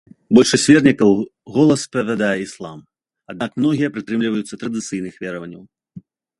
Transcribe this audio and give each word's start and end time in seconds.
Большасць 0.35 0.63
вернікаў 0.69 1.11
гола 1.57 1.75
спавядае 1.83 2.31
іслам, 2.45 2.79
аднак 3.35 3.51
многія 3.61 3.93
прытрымліваюцца 3.99 4.61
традыцыйных 4.65 5.13
вераванняў. 5.27 5.63